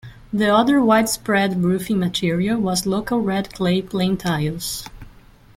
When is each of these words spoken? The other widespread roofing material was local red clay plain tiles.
The 0.33 0.47
other 0.49 0.81
widespread 0.81 1.63
roofing 1.63 1.99
material 1.99 2.59
was 2.59 2.87
local 2.87 3.19
red 3.21 3.53
clay 3.53 3.83
plain 3.83 4.17
tiles. 4.17 4.87